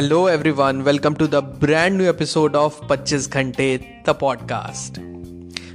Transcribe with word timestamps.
Hello 0.00 0.26
everyone, 0.26 0.84
welcome 0.84 1.14
to 1.16 1.26
the 1.26 1.42
brand 1.42 1.98
new 1.98 2.08
episode 2.08 2.56
of 2.56 2.76
25 2.86 3.30
Ghante, 3.30 4.04
the 4.04 4.14
podcast. 4.14 5.02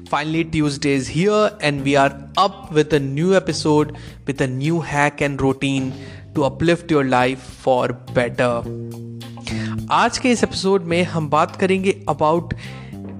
Finally, 0.09 0.45
Tuesday 0.45 0.93
is 0.93 1.07
here 1.07 1.51
and 1.61 1.83
we 1.83 1.95
are 1.95 2.11
up 2.37 2.71
with 2.71 2.93
a 2.93 2.99
new 2.99 3.35
episode 3.35 3.95
with 4.25 4.41
a 4.41 4.47
new 4.47 4.79
hack 4.81 5.21
and 5.21 5.39
routine 5.41 5.93
to 6.35 6.43
uplift 6.43 6.89
your 6.89 7.03
life 7.03 7.39
for 7.39 7.89
better. 8.19 8.63
आज 9.91 10.17
के 10.17 10.31
इस 10.31 10.43
episode 10.43 10.83
में 10.83 11.03
हम 11.03 11.29
बात 11.29 11.55
करेंगे 11.55 11.91
about 12.09 12.53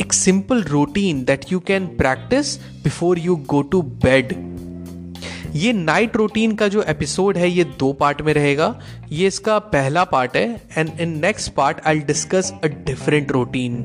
एक 0.01 0.13
simple 0.13 0.63
routine 0.63 1.23
that 1.25 1.51
you 1.51 1.59
can 1.67 1.87
practise 1.97 2.57
before 2.83 3.19
you 3.19 3.35
go 3.35 3.61
to 3.61 3.81
bed 4.05 4.33
ये 5.54 5.72
night 5.72 6.16
routine 6.16 6.54
का 6.56 6.68
जो 6.68 6.82
एपिसोड 6.88 7.36
है 7.36 7.48
ये 7.50 7.64
दो 7.78 7.92
पार्ट 7.92 8.22
में 8.22 8.32
रहेगा। 8.34 8.74
ये 9.12 9.26
इसका 9.26 9.58
पहला 9.58 10.04
पार्ट 10.04 10.36
है 10.36 10.60
and 10.78 11.00
in 11.00 11.18
next 11.20 11.52
part 11.54 11.80
I 11.86 11.98
discuss 12.06 12.52
a 12.64 12.66
different 12.66 13.32
routine 13.32 13.82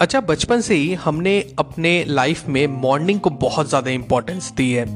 अच्छा 0.00 0.20
बचपन 0.20 0.60
से 0.60 0.74
ही 0.74 0.94
हमने 0.94 1.38
अपने 1.58 2.04
लाइफ 2.04 2.48
में 2.48 2.66
मॉर्निंग 2.66 3.20
को 3.20 3.30
बहुत 3.30 3.68
ज़्यादा 3.68 3.90
इंपॉर्टेंस 3.90 4.52
दी 4.56 4.70
है। 4.72 4.86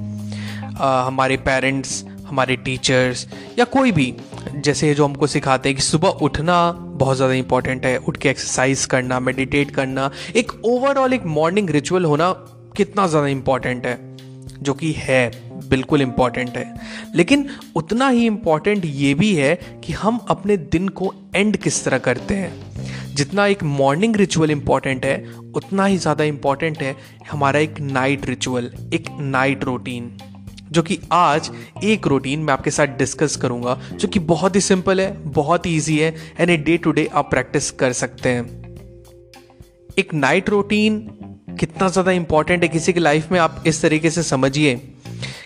आ, 0.77 1.03
हमारे 1.03 1.37
पेरेंट्स 1.39 2.05
हमारे 2.27 2.57
टीचर्स 2.57 3.27
या 3.59 3.65
कोई 3.67 3.93
भी 3.93 4.15
जैसे 4.55 4.95
जो 4.95 5.05
हमको 5.05 5.27
सिखाते 5.27 5.69
हैं 5.69 5.77
कि 5.77 5.83
सुबह 5.83 6.09
उठना 6.23 6.71
बहुत 6.73 7.17
ज़्यादा 7.17 7.35
इंपॉर्टेंट 7.35 7.87
है 7.87 7.97
उठ 7.99 8.17
के 8.17 8.29
एक्सरसाइज 8.29 8.85
करना 8.87 9.21
मेडिटेट 9.21 9.71
करना। 9.71 10.11
एक 10.37 10.53
ओवरऑल 10.65 11.13
एक 11.15 11.25
मॉर्निंग 11.27 11.71
रिचुअल 11.71 12.05
होना 12.05 12.33
कितना 12.77 13.07
ज़्यादा 13.07 13.27
इंपॉर्टेंट 13.27 13.87
है। 13.87 13.97
जो 14.63 14.75
कि 14.75 14.93
है, 14.93 15.31
बिल्कुल 15.69 16.03
इंपॉर्टेंट 16.03 16.57
है। 16.57 16.75
लेकिन 17.15 17.49
उतना 17.77 18.09
ही 18.09 18.27
इंपॉर्टेंट 18.27 18.85
ये 18.85 19.13
भी 19.15 19.35
है 19.35 19.55
कि 19.85 19.93
हम 19.93 20.19
अपने 20.29 20.57
दिन 20.57 20.89
को 20.89 21.13
एंड 21.37 21.57
किस 21.57 21.85
तरह 21.85 21.99
करते 21.99 22.35
हैं। 22.35 23.15
जितना 23.15 23.47
एक 23.47 23.63
मॉर्निंग 23.63 24.17
रिचुअल 24.17 24.51
इंपॉर्टेंट 24.51 25.05
है, 25.05 25.25
उतना 25.55 25.85
ही 25.85 25.97
ज़्यादा 25.99 26.25
इंपॉर्टेंट 26.25 26.83
है 26.83 26.95
हमारा 27.31 27.61
एक 27.61 27.81
नाइट 27.81 28.27
रिचुअल 28.27 28.71
एक 28.95 29.07
नाइट 29.21 29.65
रूटीन 29.65 30.17
जो 30.73 30.83
कि 30.83 30.99
आज 31.13 31.51
एक 31.85 32.07
रूटीन 32.07 32.41
मैं 32.41 32.53
आपके 32.53 32.71
साथ 32.71 32.87
डिस्कस 32.99 33.37
करूँगा, 33.37 33.79
जो 33.93 34.09
कि 34.09 34.19
बहुत 34.19 34.57
ही 34.57 34.61
सिंपल 34.61 35.01
है, 35.01 35.11
बहुत 35.25 35.67
ही 35.67 35.77
ईजी 35.77 35.99
है 35.99 36.15
एंड 36.41 36.65
डे 36.65 36.77
टू 36.77 36.93
डे 36.93 37.09
आप 37.13 37.31
प्रैक्टिस 37.31 37.71
कर 37.71 37.93
सकते 37.93 38.29
हैं। 38.29 38.45
एक 39.99 40.15
नाइट 40.15 40.49
रूटीन 40.51 41.01
कितना 41.59 41.89
ज़्यादा 41.89 42.13
इंपॉर्टेंट 42.13 42.63
है 42.63 42.69
किसी 42.69 42.93
की 42.93 43.01
लाइफ 43.01 43.33
में, 43.33 43.39
आप 43.41 43.63
इस 43.67 43.83
तरीके 43.83 44.11
से 44.11 44.23
समझिए 44.23 44.75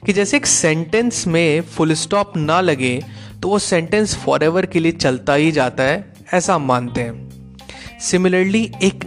कि 0.06 0.12
जैसे 0.12 0.36
एक 0.36 0.46
सेंटेंस 0.46 1.26
में 1.26 1.60
फुल 1.62 1.94
स्टॉप 1.94 2.36
ना 2.36 2.60
लगे 2.60 3.00
तो 3.42 3.48
वो 3.48 3.58
सेंटेंस 3.58 4.14
फॉर 4.16 4.42
एवर 4.44 4.66
के 4.66 4.80
लिए 4.80 4.92
चलता 4.92 5.34
ही 5.34 5.50
जाता 5.52 5.82
है, 5.82 6.12
ऐसा 6.34 6.58
मानते 6.58 7.00
हैं। 7.00 7.98
सिमिलरली 8.00 8.62
एक 8.82 9.04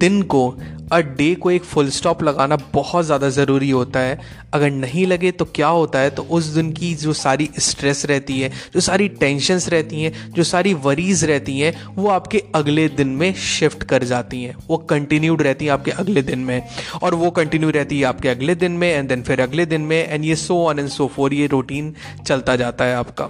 दिन 0.00 0.22
को 0.24 0.48
अ 0.92 0.98
डे 0.98 1.34
को 1.34 1.50
एक 1.50 1.64
फुल 1.64 1.88
स्टॉप 1.90 2.22
लगाना 2.22 2.56
बहुत 2.74 3.04
ज़्यादा 3.04 3.28
ज़रूरी 3.28 3.70
होता 3.70 4.00
है। 4.00 4.18
अगर 4.54 4.70
नहीं 4.70 5.06
लगे 5.06 5.30
तो 5.30 5.44
क्या 5.44 5.68
होता 5.68 5.98
है? 5.98 6.10
तो 6.10 6.22
उस 6.22 6.44
दिन 6.44 6.72
की 6.72 6.94
जो 6.94 7.12
सारी 7.12 7.48
स्ट्रेस 7.58 8.04
रहती 8.06 8.40
है, 8.40 8.50
जो 8.74 8.80
सारी 8.80 9.08
टेंशन्स 9.08 9.68
रहती 9.68 10.02
हैं, 10.02 10.32
जो 10.32 10.44
सारी 10.44 10.74
वरीज 10.74 11.24
रहती 11.24 11.58
हैं, 11.60 11.74
वो 11.94 12.08
आपके 12.08 12.42
अगले 12.54 12.88
दिन 12.88 13.08
में 13.08 13.32
शिफ्ट 13.34 13.82
कर 13.82 14.04
जाती 14.04 14.42
हैं। 14.42 14.56
वो 14.68 14.76
कंटिन्यूड 14.90 15.42
रहती 15.42 15.64
हैं 15.64 15.72
आपके 15.72 15.90
अगले 15.90 16.22
दिन 16.22 16.38
में 16.38 16.62
और 17.02 17.14
वो 17.14 17.30
कंटिन्यू 17.30 17.70
रहती 17.70 17.98
है 17.98 18.04
आपके 18.04 18.28
अगले 18.28 18.54
दिन 18.54 18.72
में 18.72 18.88
एंड 18.88 19.08
देन 19.08 19.22
फिर 19.22 19.40
अगले 19.40 19.66
दिन 19.66 19.80
में 19.80 19.96
एंड 20.08 20.24
ये 20.24 20.36
so 20.36 20.62
on 20.66 20.78
and 20.78 20.88
so 20.88 21.06
forth 21.06 21.34
ये 21.34 21.46
रूटीन 21.46 21.94
चलता 22.26 22.56
जाता 22.56 22.84
है 22.84 22.96
आपका। 22.96 23.28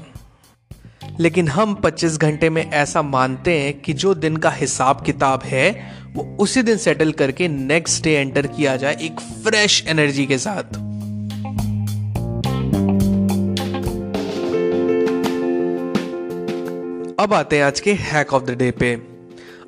लेकिन 1.20 1.48
हम 1.48 1.74
25 1.74 2.16
घंटे 2.18 2.48
में 2.50 2.70
ऐसा 2.70 3.02
मानते 3.02 3.58
हैं 3.58 3.80
कि 3.80 3.92
जो 3.92 4.14
दिन 4.14 4.36
का 4.36 4.50
हिसाब 4.50 5.02
किताब 5.04 5.42
है 5.42 5.95
वो 6.16 6.22
उसी 6.40 6.62
दिन 6.62 6.76
सेटल 6.76 7.10
करके 7.12 7.46
नेक्स्ट 7.48 8.04
डे 8.04 8.10
एंटर 8.10 8.46
किया 8.46 8.76
जाए 8.76 8.96
एक 9.02 9.20
फ्रेश 9.44 9.84
एनर्जी 9.88 10.24
के 10.26 10.38
साथ। 10.38 10.76
अब 17.20 17.34
आते 17.34 17.56
हैं 17.56 17.64
आज 17.64 17.80
के 17.80 17.92
हैक 17.92 18.32
ऑफ़ 18.34 18.44
द 18.44 18.50
डे 18.50 18.70
पे। 18.70 18.96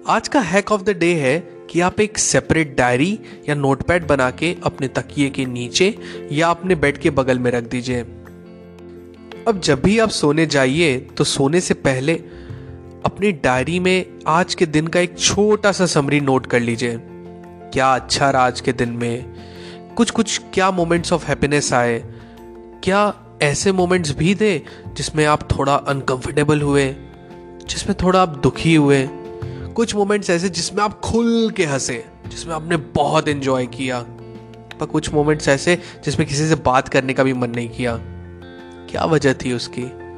आज 0.08 0.28
का 0.28 0.40
हैक 0.40 0.72
ऑफ़ 0.72 0.82
द 0.82 0.90
डे 0.90 1.12
है 1.14 1.38
कि 1.70 1.80
आप 1.80 2.00
एक 2.00 2.18
सेपरेट 2.18 2.76
डायरी 2.76 3.18
या 3.48 3.54
नोटपैड 3.54 4.06
बना 4.06 4.30
के 4.30 4.56
अपने 4.64 4.88
तकिए 4.88 5.30
के 5.30 5.46
नीचे 5.46 5.94
या 6.32 6.48
अपने 6.48 6.74
बेड 6.74 6.98
के 6.98 7.10
बगल 7.10 7.38
में 7.38 7.50
रख 7.50 7.64
दीजिए। 7.64 8.00
अब 9.48 9.60
जब 9.64 9.82
भी 9.82 9.98
आप 9.98 10.08
सोने 10.08 10.46
जाइए 10.46 10.98
तो 11.16 11.24
सोने 11.24 11.60
से 11.60 11.74
पहले 11.74 12.20
अपनी 13.08 13.32
डायरी 13.32 13.80
में 13.80 14.06
आज 14.26 14.54
के 14.54 14.66
दिन 14.66 14.86
का 14.86 15.00
एक 15.00 15.18
छोटा 15.18 15.72
सा 15.72 15.86
समरी 15.86 16.20
नोट 16.20 16.46
कर 16.46 16.60
लीजिए। 16.60 17.00
क्या 17.72 17.94
अच्छा 17.94 18.30
रहा 18.30 18.46
आज 18.46 18.60
के 18.60 18.72
दिन 18.72 18.88
में? 18.88 19.32
कुछ 19.96 20.10
कुछ 20.10 20.40
क्या 20.54 20.70
मोमेंट्स 20.70 21.12
ऑफ़ 21.12 21.26
हैप्पीनेस 21.26 21.72
आए? 21.72 22.04
क्या 22.84 23.14
ऐसे 23.42 23.72
मोमेंट्स 23.72 24.16
भी 24.16 24.34
थे 24.34 24.58
जिसमें 24.92 25.26
आप 25.26 25.58
थोड़ा 25.58 25.74
अनकंफर्टेबल 25.74 26.60
हुए? 26.60 26.96
जिसमें 27.68 27.96
थोड़ा 28.02 28.22
आप 28.22 28.28
दुखी 28.28 28.74
हुए? 28.74 29.08
कुछ 29.74 29.94
मोमेंट्स 29.94 30.30
ऐसे 30.30 30.48
जिसमें 30.48 30.82
आप 30.82 31.00
खुल 31.00 31.50
के 31.56 31.64
हंसे, 31.64 32.04
जिसमें 32.28 32.54
आपने 32.54 32.76
बहुत 32.76 33.28
एंजॉय 33.28 33.66
किया। 33.66 34.00
पर 34.80 34.86
कुछ 34.86 35.14
मोमेंट्स 35.14 35.48
ऐसे 35.48 35.78
जिसमें 36.04 36.28
किसी 36.28 36.48
से 36.48 36.54
बात 36.54 36.88
करने 36.88 37.12
का 37.12 37.22
भी 37.22 37.32
मन 37.32 37.50
नहीं 37.50 37.68
किया। 37.68 37.98
क्या 38.90 39.04
वजह 39.04 39.32
थी 39.32 39.52
उसकी? 39.52 40.08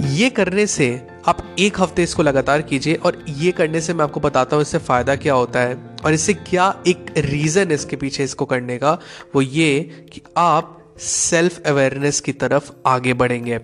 ये 0.00 0.30
करने 0.30 0.66
से 0.66 1.06
आप 1.28 1.39
एक 1.60 1.80
हफ़्ते 1.80 2.02
इसको 2.02 2.22
लगातार 2.22 2.62
कीजिए 2.62 2.94
और 2.96 3.24
ये 3.28 3.50
करने 3.52 3.80
से 3.80 3.94
मैं 3.94 4.04
आपको 4.04 4.20
बताता 4.20 4.56
हूँ 4.56 4.62
इससे 4.62 4.78
फ़ायदा 4.78 5.16
क्या 5.16 5.34
होता 5.34 5.60
है 5.60 5.74
और 6.04 6.14
इससे 6.14 6.34
क्या 6.34 6.74
एक 6.86 7.12
रीज़न 7.18 7.72
इसके 7.72 7.96
पीछे 7.96 8.24
इसको 8.24 8.44
करने 8.44 8.78
का, 8.78 8.92
वो 9.34 9.42
ये 9.42 9.80
कि 10.12 10.22
आप 10.36 10.76
सेल्फ 10.98 11.66
अवेयरनेस 11.66 12.20
की 12.20 12.32
तरफ़ 12.34 12.70
आगे 12.86 13.14
बढ़ेंगे। 13.14 13.60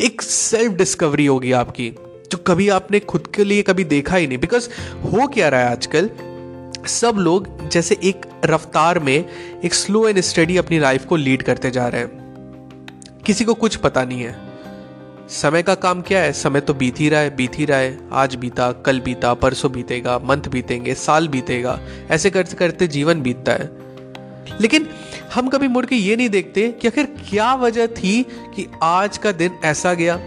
एक 0.00 0.22
सेल्फ 0.22 0.72
डिस्कवरी 0.72 1.26
होगी 1.26 1.52
आपकी, 1.52 1.90
जो 2.32 2.38
कभी 2.38 2.68
आपने 2.68 3.00
खुद 3.00 3.26
के 3.26 3.44
लिए 3.44 3.62
कभी 3.62 3.84
देखा 3.84 4.16
ही 4.16 4.26
नहीं। 4.26 4.38
बिकॉज़ 4.38 4.68
हो 5.04 5.26
क्या 5.26 5.48
रहा 5.48 5.60
है 5.60 5.70
आजकल, 5.70 6.10
सब 6.88 7.16
लोग 7.18 7.68
जैसे 7.68 7.98
एक 8.04 8.26
रफ्तार 8.44 8.98
में 8.98 9.24
एक 9.64 9.74
स्लो 9.74 10.08
एंड 10.08 10.20
स्टडी 10.20 10.56
अपनी 10.56 10.78
लाइफ 10.78 11.04
को 11.04 11.16
लीड 11.16 11.42
करते 11.42 11.70
जा 11.70 11.88
रहे 11.88 12.00
हैं। 12.00 13.20
किसी 13.26 13.44
को 13.44 13.54
कुछ 13.54 13.76
पता 13.76 14.04
नहीं 14.04 14.22
है। 14.22 14.51
समय 15.28 15.62
का 15.62 15.74
काम 15.74 16.02
क्या 16.02 16.20
है? 16.20 16.32
समय 16.32 16.60
तो 16.60 16.74
बीत 16.74 17.00
ही 17.00 17.08
रहा 17.08 17.20
है, 17.20 17.36
बीत 17.36 17.58
ही 17.58 17.64
रहा 17.64 17.78
है। 17.78 17.98
आज 18.12 18.34
बीता, 18.34 18.72
कल 18.72 19.00
बीता, 19.00 19.34
परसों 19.34 19.72
बीतेगा, 19.72 20.18
मंथ 20.18 20.48
बीतेंगे, 20.48 20.94
साल 20.94 21.28
बीतेगा। 21.28 21.80
ऐसे 22.10 22.30
करते 22.30 22.56
करते 22.56 22.86
जीवन 22.88 23.22
बीतता 23.22 23.52
है। 23.52 23.70
लेकिन 24.60 24.88
हम 25.34 25.48
कभी 25.48 25.68
मुड़ 25.68 25.86
के 25.86 25.96
ये 25.96 26.16
नहीं 26.16 26.28
देखते 26.28 26.68
कि 26.68 26.88
आखिर 26.88 27.06
क्या 27.30 27.54
वजह 27.54 27.86
थी 27.86 28.22
कि 28.56 28.66
आज 28.82 29.18
का 29.18 29.32
दिन 29.32 29.58
ऐसा 29.64 29.94
गया? 29.94 30.20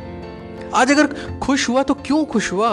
आज 0.76 0.92
अगर 0.92 1.40
खुश 1.40 1.70
हुआ 1.70 1.84
तो 1.84 1.94
क्यों 1.94 2.26
खुश 2.26 2.52
हुआ? 2.52 2.70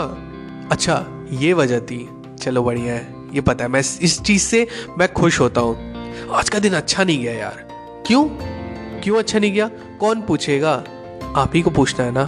अच्छा 0.72 1.26
ये 1.32 1.52
वजह 1.52 1.80
थी। 1.80 2.08
चलो 2.40 2.62
बढ़िया 2.62 2.94
है, 2.94 3.14
ये 3.34 3.40
पता 3.40 3.64
है। 3.64 3.70
मैं 3.70 3.80
इस 3.80 4.20
चीज़ 4.20 4.42
से 4.42 4.66
मैं 4.98 5.12
खुश 5.12 5.40
होता 5.40 5.60
हूँ। 5.60 5.92
आज 6.30 6.48
का 6.48 6.58
दिन 6.58 6.72
अच्छा 6.72 7.04
नहीं 7.04 7.22
गया 7.22 7.32
यार। 7.32 7.68
क्यों? 8.06 8.24
क्यों 9.00 9.18
अच्छा 9.18 9.38
नहीं 9.38 9.52
गया? 9.52 9.70
कौन 10.00 10.22
पूछेगा? 10.22 10.84
आप 11.36 11.52
ही 11.54 11.62
को 11.62 11.70
पूछना 11.70 12.04
है 12.04 12.12
ना? 12.12 12.22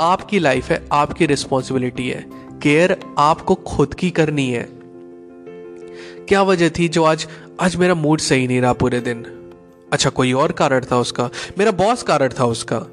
आपकी 0.00 0.38
लाइफ 0.38 0.68
है, 0.68 0.88
आपकी 0.92 1.26
रिस्पॉन्सिबिलिटी 1.26 2.08
है। 2.08 2.26
केयर 2.62 3.00
आपको 3.18 3.54
खुद 3.54 3.94
की 3.94 4.10
करनी 4.10 4.50
है। 4.50 4.68
क्या 6.28 6.42
वजह 6.42 6.68
थी 6.68 6.88
जो 6.88 7.04
आज 7.04 7.28
आज 7.60 7.76
मेरा 7.76 7.94
मूड 7.94 8.20
सही 8.20 8.46
नहीं 8.46 8.60
रहा 8.60 8.72
पूरे 8.72 9.00
दिन? 9.00 9.26
अच्छा 9.92 10.10
कोई 10.10 10.32
और 10.32 10.52
कारण 10.52 10.84
था 10.92 10.98
उसका? 10.98 11.30
मेरा 11.58 11.70
बॉस 11.70 12.02
कारण 12.02 12.28
था 12.40 12.44
उसका। 12.44 12.86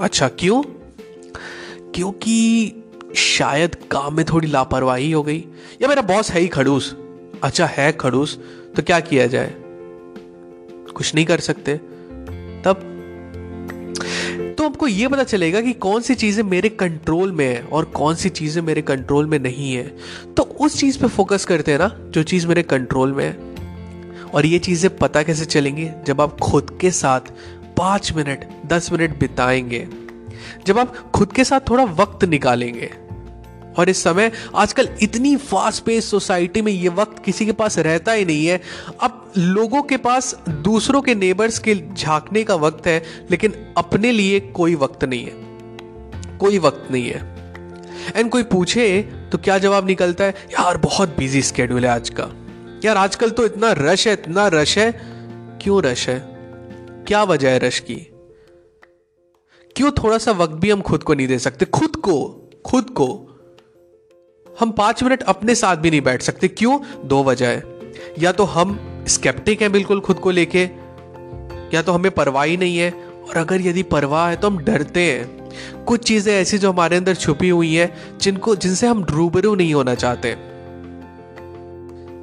अच्छा 0.00 0.28
क्यों? 0.28 0.62
क्योंकि 1.94 2.72
शायद 3.16 3.74
काम 3.74 4.16
में 4.16 4.24
थोड़ी 4.24 4.48
लापरवाही 4.48 5.12
हो 5.12 5.22
गई। 5.22 5.44
या 5.82 5.88
मेरा 5.88 6.02
बॉस 6.02 6.30
है 6.30 6.40
ही 6.40 6.48
खड़ूस। 6.48 6.96
अच्छा 7.44 7.66
है 7.66 7.92
खड़ूस 7.92 8.38
तो 8.76 8.82
क्या 8.82 9.00
किया 9.00 9.26
जाए? 9.26 9.54
कुछ 10.94 11.14
नहीं 11.14 11.26
कर 11.26 11.40
सकते। 11.40 11.80
तो 14.62 14.66
आपको 14.66 14.86
ये 14.86 15.08
पता 15.08 15.22
चलेगा 15.22 15.60
कि 15.60 15.72
कौन 15.72 16.02
सी 16.02 16.14
चीज़ें 16.14 16.44
मेरे 16.44 16.68
कंट्रोल 16.68 17.32
में 17.32 17.46
है 17.46 17.62
और 17.62 17.84
कौन 17.84 18.14
सी 18.14 18.28
चीज़ें 18.28 18.62
मेरे 18.62 18.82
कंट्रोल 18.82 19.26
में 19.26 19.38
नहीं 19.38 19.74
है। 19.74 19.96
तो 20.36 20.42
उस 20.42 20.78
चीज़ 20.78 20.98
पे 20.98 21.06
फोकस 21.06 21.44
करते 21.44 21.72
हैं 21.72 21.78
ना, 21.78 21.96
जो 22.00 22.22
चीज़ 22.22 22.46
मेरे 22.46 22.62
कंट्रोल 22.62 23.12
में 23.12 23.24
है। 23.24 23.32
और 24.34 24.46
ये 24.46 24.58
चीज़ें 24.58 24.96
पता 24.96 25.22
कैसे 25.22 25.44
चलेंगी? 25.44 25.88
जब 26.06 26.20
आप 26.20 26.38
खुद 26.38 26.78
के 26.80 26.90
साथ 26.90 27.20
पाँच 27.76 28.12
मिनट, 28.12 28.48
दस 28.66 28.92
मिनट 28.92 29.18
बिताएँगे, 29.18 29.88
जब 30.66 30.78
आप 30.78 31.10
खुद 31.10 31.32
के 31.32 31.44
साथ 31.44 31.60
थोड़ा 31.70 31.84
वक्त 31.84 32.24
निकालेंगे 32.24 32.90
और 33.78 33.88
इस 33.88 34.02
समय 34.02 34.32
आजकल 34.54 34.88
इतनी 35.02 35.36
फास्ट 35.36 35.84
पेस 35.84 36.10
सोसाइटी 36.10 36.62
में 36.62 36.72
ये 36.72 36.88
वक्त 36.88 37.24
किसी 37.24 37.46
के 37.46 37.52
पास 37.52 37.78
रहता 37.78 38.12
ही 38.12 38.24
नहीं 38.24 38.46
है। 38.46 38.60
अब 39.00 39.32
लोगों 39.38 39.82
के 39.82 39.96
पास 39.96 40.40
दूसरों 40.48 41.02
के 41.02 41.14
नेबर्स 41.14 41.58
के 41.58 41.74
झांकने 41.94 42.44
का 42.44 42.54
वक्त 42.54 42.86
है, 42.86 43.02
लेकिन 43.30 43.74
अपने 43.76 44.12
लिए 44.12 44.40
कोई 44.40 44.74
वक्त 44.74 45.04
नहीं 45.04 45.24
है। 45.24 45.32
कोई 46.38 46.58
वक्त 46.58 46.88
नहीं 46.90 47.06
है। 47.06 47.32
एंड 48.16 48.30
कोई 48.30 48.42
पूछे 48.42 49.02
तो 49.32 49.38
क्या 49.38 49.58
जवाब 49.58 49.86
निकलता 49.86 50.24
है? 50.24 50.30
यार, 50.30 50.76
बहुत 50.76 51.16
बिज़ी 51.18 51.42
स्केड्यूल 51.42 51.84
है 51.84 51.90
आज 51.90 52.10
का। 52.20 52.28
यार, 52.84 52.96
आजकल 52.96 53.30
तो 53.30 53.44
इतना 53.46 53.72
रश 53.72 54.06
है, 54.06 54.12
इतना 54.12 54.48
रश 54.48 54.78
है। 54.78 54.92
क्यों 55.62 55.82
रश 55.82 56.08
है? 56.08 56.32
क्या 57.06 57.22
वजह 57.22 57.50
है 57.50 57.58
रश 57.58 57.78
की? 57.78 58.08
क्यों 59.76 59.90
थोड़ा 59.90 60.18
सा 60.18 60.32
वक्त 60.32 60.52
भी 60.52 60.70
हम 60.70 60.80
खुद 60.80 61.02
को 61.02 61.14
नहीं 61.14 61.28
दे 61.28 61.38
सकते? 61.38 61.64
खुद 61.64 61.96
को 61.96 62.50
खुद 62.66 62.84
को। 62.84 63.31
हम 64.60 64.70
पाँच 64.70 65.02
मिनट 65.02 65.22
अपने 65.22 65.54
साथ 65.54 65.76
भी 65.76 65.90
नहीं 65.90 66.00
बैठ 66.00 66.22
सकते। 66.22 66.48
क्यों? 66.48 66.78
दो 67.04 67.22
वजह 67.24 67.48
है। 67.48 67.62
या 68.18 68.32
तो 68.32 68.44
हम 68.44 68.78
स्केप्टिक 69.08 69.62
हैं 69.62 69.72
बिल्कुल 69.72 70.00
खुद 70.00 70.16
को 70.16 70.30
लेके, 70.30 70.62
या 71.74 71.82
तो 71.82 71.92
हमें 71.92 72.12
परवाह 72.12 72.44
ही 72.44 72.56
नहीं 72.56 72.78
है। 72.78 72.90
और 73.28 73.36
अगर 73.36 73.60
यदि 73.60 73.82
परवाह 73.82 74.28
है 74.28 74.36
तो 74.36 74.50
हम 74.50 74.58
डरते 74.58 75.00
हैं। 75.00 75.84
कुछ 75.84 76.04
चीज़ें 76.04 76.34
ऐसी 76.34 76.58
जो 76.58 76.72
हमारे 76.72 76.96
अंदर 76.96 77.14
छुपी 77.14 77.48
हुई 77.48 77.74
हैं, 77.74 78.18
जिनको, 78.18 78.56
जिनसे 78.56 78.86
हम 78.86 79.04
रूबरू 79.04 79.54
नहीं 79.54 79.74
होना 79.74 79.94
चाहते। 79.94 80.34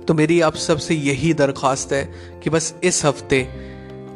तो 0.06 0.14
मेरी 0.14 0.42
आप 0.42 0.56
सबसे 0.56 0.96
यही 0.96 1.34
दरखास्त 1.34 1.94
है 1.94 2.04
कि 2.44 2.50
बस 2.50 2.76
इस 2.84 3.06
हफ़्ते 3.06 3.42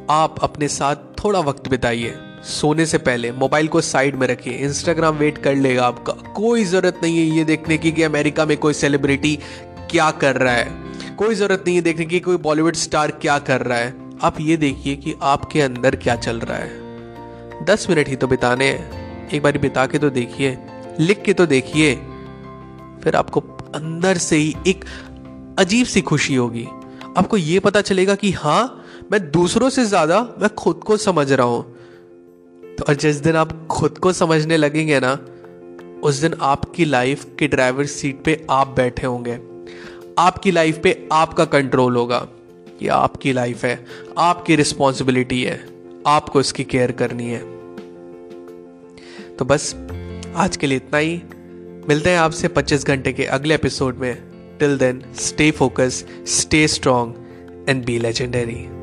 आप 0.09 0.35
अपने 0.43 0.67
साथ 0.67 0.95
थोड़ा 0.95 1.39
वक्त 1.39 1.67
बिताइए। 1.67 2.15
सोने 2.43 2.85
से 2.85 2.97
पहले 2.97 3.31
मोबाइल 3.31 3.67
को 3.67 3.81
साइड 3.81 4.15
में 4.15 4.27
रखिए 4.27 4.53
इंस्टाग्राम 4.55 5.17
वेट 5.17 5.37
कर 5.37 5.55
लेगा 5.55 5.85
आपका। 5.85 6.13
कोई 6.35 6.63
ज़रूरत 6.65 6.99
नहीं 7.03 7.17
है 7.17 7.37
ये 7.37 7.43
देखने 7.43 7.77
की 7.77 7.91
कि 7.91 8.03
अमेरिका 8.03 8.45
में 8.45 8.55
कोई 8.57 8.73
सेलिब्रिटी 8.73 9.35
क्या 9.91 10.09
कर 10.11 10.35
रहा 10.35 10.53
है। 10.53 11.15
कोई 11.17 11.35
ज़रूरत 11.35 11.63
नहीं 11.67 11.75
है 11.75 11.81
देखने 11.81 12.05
की 12.05 12.19
कोई 12.19 12.37
बॉलीवुड 12.39 12.75
स्टार 12.75 13.11
क्या 13.11 13.37
कर 13.39 13.61
रहा 13.61 13.77
है। 13.77 13.93
आप 14.23 14.39
ये 14.41 14.57
देखिए 14.57 14.95
कि 14.95 15.15
आपके 15.23 15.61
अंदर 15.61 15.95
क्या 15.95 16.15
चल 16.15 16.39
रहा 16.39 16.57
है। 16.57 17.65
दस 17.65 17.89
मिनट 17.89 18.07
ही 18.07 18.15
तो 18.15 18.27
बिताने 18.27 18.67
हैं। 18.67 19.29
एक 19.29 19.41
बार 19.43 19.57
बिता 19.57 19.85
के 19.85 19.99
तो 19.99 20.09
देखिए, 20.09 20.57
लिख 20.99 21.21
के 21.21 21.33
तो 21.33 21.45
देखिए। 21.45 21.95
फिर 23.03 23.15
आपको 23.15 23.39
अंदर 23.75 24.17
से 24.17 24.35
ही 24.35 24.55
एक 24.67 24.85
अजीब 25.59 25.85
सी 25.85 26.01
खुशी 26.01 26.35
होगी। 26.35 26.67
आपको 27.17 27.37
ये 27.37 27.59
पता 27.59 27.81
चलेगा 27.81 28.15
कि 28.15 28.31
हाँ 28.31 28.83
मैं 29.11 29.19
दूसरों 29.31 29.69
से 29.69 29.85
ज़्यादा 29.85 30.21
मैं 30.39 30.49
खुद 30.49 30.79
को 30.85 30.97
समझ 30.97 31.31
रहा 31.31 31.47
हूँ। 31.47 31.72
तो 32.77 32.85
और 32.89 32.95
जिस 32.95 33.15
दिन 33.15 33.35
आप 33.35 33.67
खुद 33.67 33.97
को 33.97 34.13
समझने 34.13 34.57
लगेंगे 34.57 34.99
ना, 35.03 35.19
उस 36.03 36.15
दिन 36.15 36.33
आपकी 36.41 36.85
लाइफ 36.85 37.25
की 37.39 37.47
ड्राइवर 37.47 37.85
सीट 37.85 38.23
पे 38.23 38.45
आप 38.49 38.67
बैठे 38.67 39.07
होंगे। 39.07 39.39
आपकी 40.17 40.51
लाइफ 40.51 40.77
पे 40.77 41.09
आपका 41.11 41.45
कंट्रोल 41.45 41.95
होगा। 41.95 42.27
ये 42.81 42.87
आपकी 42.87 43.33
लाइफ 43.33 43.65
है। 43.65 43.85
आपकी 44.17 44.55
रिस्पॉन्सिबिलिटी 44.55 45.43
है। 45.43 45.67
आपको 46.07 46.39
इसकी 46.39 46.63
केयर 46.63 46.91
करनी 46.91 47.25
है। 47.25 47.39
तो 49.35 49.45
बस, 49.45 49.75
आज 50.35 50.57
के 50.57 50.67
लिए 50.67 50.77
इतना 50.77 50.97
ही। 50.97 51.21
मिलते 51.89 52.09
हैं 52.09 52.17
आपसे 52.17 52.47
25 52.47 52.85
घंटे 52.85 53.13
के 53.13 53.25
अगले 53.25 53.55
एपिसोड 53.55 53.95
में। 53.95 54.23
Till 54.59 54.77
then 54.77 55.03
stay 55.15 55.51
focus 55.51 56.05
stay 56.27 56.67
strong 56.67 57.15
and 57.69 57.85
be 57.85 57.99
legendary 57.99 58.82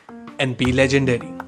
and 0.41 0.57
be 0.57 0.71
legendary. 0.73 1.40